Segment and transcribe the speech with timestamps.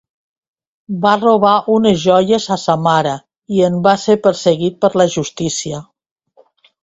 [1.01, 3.13] Va robar unes joies a sa mare,
[3.57, 5.83] i en va ser perseguit per la justícia.